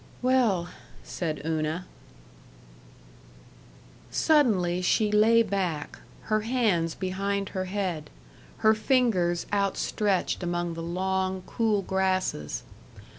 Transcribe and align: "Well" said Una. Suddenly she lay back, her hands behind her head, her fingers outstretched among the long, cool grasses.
"Well" 0.23 0.67
said 1.19 1.43
Una. 1.45 1.85
Suddenly 4.09 4.81
she 4.81 5.11
lay 5.11 5.43
back, 5.43 5.99
her 6.23 6.39
hands 6.41 6.95
behind 6.95 7.49
her 7.49 7.65
head, 7.65 8.09
her 8.65 8.73
fingers 8.73 9.45
outstretched 9.53 10.41
among 10.41 10.73
the 10.73 10.81
long, 10.81 11.43
cool 11.45 11.83
grasses. 11.83 12.63